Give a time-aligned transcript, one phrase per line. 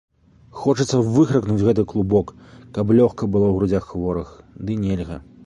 [0.61, 2.33] Хочацца выхаркнуць гэты клубок,
[2.79, 4.35] каб лёгка было ў грудзях хворых,
[4.65, 5.23] ды нельга.